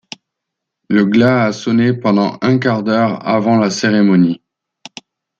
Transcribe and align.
Le 0.89 1.05
glas 1.05 1.41
a 1.45 1.51
sonné 1.53 1.93
pendant 1.93 2.39
un 2.41 2.57
quart 2.57 2.81
d'heure 2.81 3.23
avant 3.27 3.59
la 3.59 3.69
cérémonie. 3.69 4.41